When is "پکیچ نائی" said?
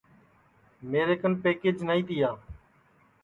1.41-2.01